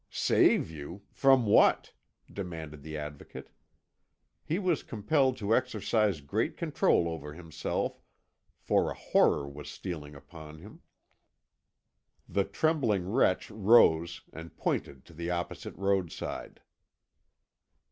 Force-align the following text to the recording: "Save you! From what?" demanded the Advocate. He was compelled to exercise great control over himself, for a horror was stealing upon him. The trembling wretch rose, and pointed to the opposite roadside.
"Save 0.09 0.71
you! 0.71 1.03
From 1.11 1.45
what?" 1.45 1.93
demanded 2.33 2.81
the 2.81 2.97
Advocate. 2.97 3.51
He 4.43 4.57
was 4.57 4.81
compelled 4.81 5.37
to 5.37 5.55
exercise 5.55 6.21
great 6.21 6.57
control 6.57 7.07
over 7.07 7.35
himself, 7.35 8.01
for 8.57 8.89
a 8.89 8.95
horror 8.95 9.47
was 9.47 9.69
stealing 9.69 10.15
upon 10.15 10.57
him. 10.57 10.81
The 12.27 12.45
trembling 12.45 13.11
wretch 13.11 13.51
rose, 13.51 14.21
and 14.33 14.57
pointed 14.57 15.05
to 15.05 15.13
the 15.13 15.29
opposite 15.29 15.75
roadside. 15.75 16.61